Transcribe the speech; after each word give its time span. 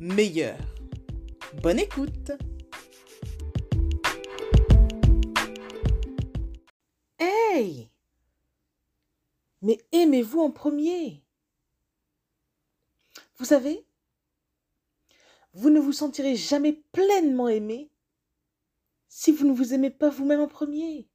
meilleur. 0.00 0.58
Bonne 1.62 1.78
écoute 1.78 2.32
Hey 7.18 7.90
Mais 9.60 9.78
aimez-vous 9.92 10.40
en 10.40 10.50
premier? 10.50 11.22
Vous 13.36 13.44
savez, 13.44 13.86
vous 15.52 15.68
ne 15.68 15.80
vous 15.80 15.92
sentirez 15.92 16.34
jamais 16.34 16.72
pleinement 16.92 17.48
aimé 17.48 17.90
si 19.08 19.32
vous 19.32 19.46
ne 19.46 19.52
vous 19.52 19.74
aimez 19.74 19.90
pas 19.90 20.08
vous-même 20.08 20.40
en 20.40 20.48
premier. 20.48 21.08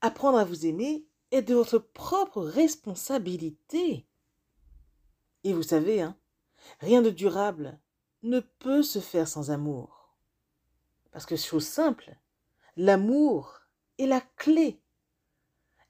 Apprendre 0.00 0.38
à 0.38 0.44
vous 0.44 0.64
aimer 0.64 1.04
est 1.30 1.42
de 1.42 1.54
votre 1.54 1.78
propre 1.78 2.40
responsabilité. 2.40 4.06
Et 5.44 5.52
vous 5.52 5.62
savez, 5.62 6.00
hein, 6.02 6.16
rien 6.80 7.02
de 7.02 7.10
durable 7.10 7.78
ne 8.22 8.40
peut 8.40 8.82
se 8.82 8.98
faire 8.98 9.28
sans 9.28 9.50
amour. 9.50 10.14
Parce 11.12 11.26
que 11.26 11.36
chose 11.36 11.66
simple, 11.66 12.16
l'amour 12.76 13.60
est 13.98 14.06
la 14.06 14.20
clé. 14.20 14.80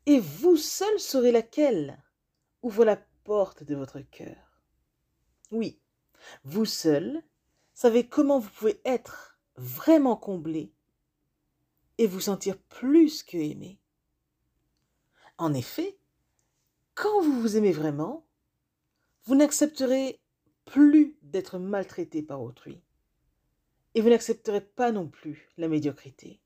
Et 0.07 0.21
vous 0.21 0.57
seul 0.57 0.99
saurez 0.99 1.33
laquelle 1.33 2.03
ouvre 2.63 2.85
la 2.85 2.97
porte 3.25 3.63
de 3.63 3.75
votre 3.75 4.01
cœur. 4.01 4.63
Oui, 5.51 5.81
vous 6.45 6.65
seul 6.65 7.23
savez 7.75 8.09
comment 8.09 8.39
vous 8.39 8.51
pouvez 8.51 8.81
être 8.85 9.39
vraiment 9.57 10.17
comblé 10.17 10.73
et 11.99 12.07
vous 12.07 12.21
sentir 12.21 12.59
plus 12.59 13.23
que 13.23 13.37
aimé. 13.37 13.79
En 15.39 15.55
effet, 15.55 15.99
quand 16.95 17.23
vous 17.23 17.41
vous 17.41 17.57
aimez 17.57 17.73
vraiment, 17.73 18.27
vous 19.25 19.35
n'accepterez 19.35 20.21
plus 20.65 21.17
d'être 21.23 21.59
maltraité 21.59 22.23
par 22.23 22.43
autrui 22.43 22.81
et 23.95 24.01
vous 24.01 24.09
n'accepterez 24.09 24.61
pas 24.61 24.93
non 24.93 25.09
plus 25.09 25.49
la 25.57 25.69
médiocrité. 25.69 26.41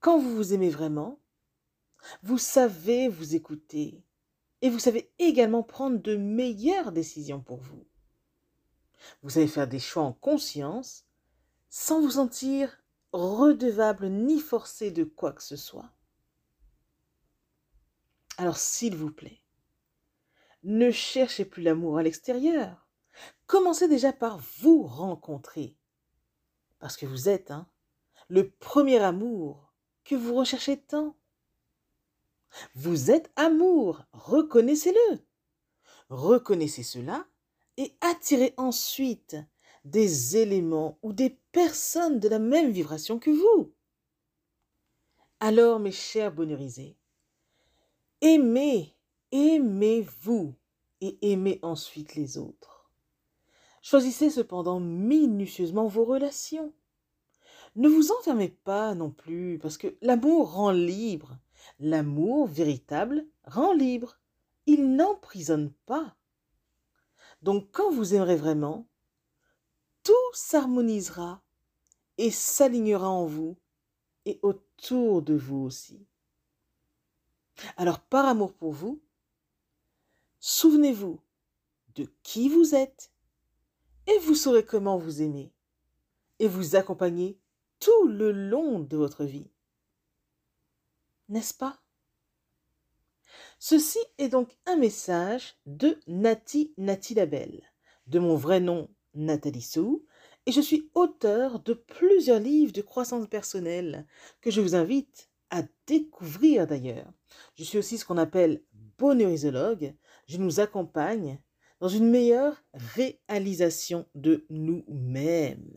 Quand 0.00 0.18
vous 0.18 0.34
vous 0.34 0.54
aimez 0.54 0.70
vraiment, 0.70 1.20
vous 2.22 2.38
savez 2.38 3.08
vous 3.08 3.34
écouter 3.34 4.02
et 4.62 4.70
vous 4.70 4.78
savez 4.78 5.12
également 5.18 5.62
prendre 5.62 5.98
de 5.98 6.16
meilleures 6.16 6.92
décisions 6.92 7.40
pour 7.40 7.60
vous. 7.60 7.86
Vous 9.22 9.30
savez 9.30 9.46
faire 9.46 9.68
des 9.68 9.78
choix 9.78 10.02
en 10.02 10.12
conscience 10.12 11.04
sans 11.68 12.00
vous 12.00 12.12
sentir 12.12 12.82
redevable 13.12 14.08
ni 14.08 14.40
forcé 14.40 14.90
de 14.90 15.04
quoi 15.04 15.32
que 15.32 15.42
ce 15.42 15.56
soit. 15.56 15.90
Alors 18.36 18.56
s'il 18.56 18.96
vous 18.96 19.10
plaît, 19.10 19.39
ne 20.62 20.90
cherchez 20.90 21.44
plus 21.44 21.62
l'amour 21.62 21.98
à 21.98 22.02
l'extérieur. 22.02 22.88
Commencez 23.46 23.88
déjà 23.88 24.12
par 24.12 24.38
vous 24.60 24.82
rencontrer. 24.82 25.76
Parce 26.78 26.96
que 26.96 27.06
vous 27.06 27.28
êtes 27.28 27.50
hein, 27.50 27.66
le 28.28 28.50
premier 28.50 28.98
amour 28.98 29.72
que 30.04 30.14
vous 30.14 30.34
recherchez 30.34 30.80
tant. 30.80 31.16
Vous 32.74 33.10
êtes 33.10 33.30
amour, 33.36 34.04
reconnaissez-le. 34.12 35.18
Reconnaissez 36.08 36.82
cela 36.82 37.26
et 37.76 37.94
attirez 38.00 38.54
ensuite 38.56 39.36
des 39.84 40.36
éléments 40.36 40.98
ou 41.02 41.12
des 41.12 41.30
personnes 41.52 42.20
de 42.20 42.28
la 42.28 42.38
même 42.38 42.70
vibration 42.70 43.18
que 43.18 43.30
vous. 43.30 43.72
Alors, 45.38 45.78
mes 45.78 45.92
chers 45.92 46.32
bonheurisés, 46.32 46.98
aimez, 48.20 48.94
aimez-vous 49.32 50.54
et 51.00 51.18
aimez 51.32 51.58
ensuite 51.62 52.14
les 52.14 52.38
autres. 52.38 52.90
Choisissez 53.82 54.30
cependant 54.30 54.80
minutieusement 54.80 55.86
vos 55.86 56.04
relations. 56.04 56.72
Ne 57.76 57.88
vous 57.88 58.12
enfermez 58.12 58.48
pas 58.48 58.94
non 58.94 59.10
plus, 59.10 59.58
parce 59.58 59.78
que 59.78 59.96
l'amour 60.02 60.52
rend 60.52 60.70
libre 60.70 61.38
L'amour 61.78 62.46
véritable 62.46 63.26
rend 63.44 63.72
libre. 63.72 64.18
Il 64.66 64.94
n'emprisonne 64.94 65.72
pas. 65.86 66.16
Donc 67.42 67.68
quand 67.72 67.90
vous 67.90 68.14
aimerez 68.14 68.36
vraiment, 68.36 68.86
tout 70.02 70.12
s'harmonisera 70.32 71.42
et 72.18 72.30
s'alignera 72.30 73.08
en 73.08 73.24
vous 73.26 73.56
et 74.26 74.38
autour 74.42 75.22
de 75.22 75.34
vous 75.34 75.58
aussi. 75.58 76.06
Alors 77.76 78.00
par 78.00 78.26
amour 78.26 78.52
pour 78.52 78.72
vous, 78.72 79.00
souvenez-vous 80.60 81.18
de 81.94 82.06
qui 82.22 82.50
vous 82.50 82.74
êtes 82.74 83.10
et 84.06 84.18
vous 84.18 84.34
saurez 84.34 84.62
comment 84.62 84.98
vous 84.98 85.22
aimer 85.22 85.54
et 86.38 86.48
vous 86.48 86.76
accompagner 86.76 87.38
tout 87.78 88.06
le 88.08 88.30
long 88.30 88.78
de 88.78 88.98
votre 88.98 89.24
vie 89.24 89.50
n'est-ce 91.30 91.54
pas? 91.54 91.80
Ceci 93.58 94.00
est 94.18 94.28
donc 94.28 94.54
un 94.66 94.76
message 94.76 95.56
de 95.64 95.98
Nati 96.06 96.74
Nati 96.76 97.14
Labelle, 97.14 97.62
de 98.06 98.18
mon 98.18 98.36
vrai 98.36 98.60
nom 98.60 98.90
Nathalie 99.14 99.62
Sou, 99.62 100.04
et 100.44 100.52
je 100.52 100.60
suis 100.60 100.90
auteur 100.92 101.60
de 101.60 101.72
plusieurs 101.72 102.40
livres 102.40 102.72
de 102.72 102.82
croissance 102.82 103.26
personnelle 103.28 104.06
que 104.42 104.50
je 104.50 104.60
vous 104.60 104.74
invite 104.74 105.30
à 105.48 105.62
découvrir 105.86 106.66
d'ailleurs. 106.66 107.10
Je 107.54 107.64
suis 107.64 107.78
aussi 107.78 107.96
ce 107.96 108.04
qu'on 108.04 108.18
appelle 108.18 108.62
bonheurisologue. 109.00 109.94
Je 110.30 110.38
nous 110.38 110.60
accompagne 110.60 111.40
dans 111.80 111.88
une 111.88 112.08
meilleure 112.08 112.62
réalisation 112.94 114.06
de 114.14 114.46
nous-mêmes. 114.48 115.74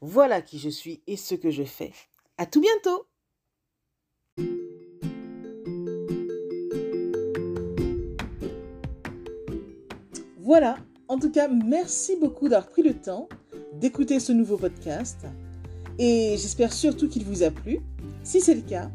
Voilà 0.00 0.42
qui 0.42 0.60
je 0.60 0.68
suis 0.68 1.02
et 1.08 1.16
ce 1.16 1.34
que 1.34 1.50
je 1.50 1.64
fais. 1.64 1.92
À 2.38 2.46
tout 2.46 2.60
bientôt! 2.60 3.08
Voilà, 10.38 10.76
en 11.08 11.18
tout 11.18 11.32
cas, 11.32 11.48
merci 11.48 12.14
beaucoup 12.14 12.48
d'avoir 12.48 12.70
pris 12.70 12.84
le 12.84 12.94
temps 12.94 13.28
d'écouter 13.72 14.20
ce 14.20 14.30
nouveau 14.30 14.56
podcast 14.56 15.26
et 15.98 16.36
j'espère 16.38 16.72
surtout 16.72 17.08
qu'il 17.08 17.24
vous 17.24 17.42
a 17.42 17.50
plu. 17.50 17.80
Si 18.22 18.40
c'est 18.40 18.54
le 18.54 18.62
cas, 18.62 18.88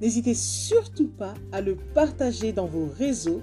n'hésitez 0.00 0.34
surtout 0.34 1.06
pas 1.06 1.34
à 1.52 1.60
le 1.60 1.76
partager 1.94 2.52
dans 2.52 2.66
vos 2.66 2.86
réseaux, 2.86 3.42